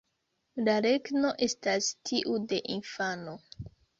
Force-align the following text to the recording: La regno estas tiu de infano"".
La 0.67 0.73
regno 0.85 1.33
estas 1.49 1.91
tiu 2.11 2.39
de 2.53 2.61
infano"". 2.79 3.39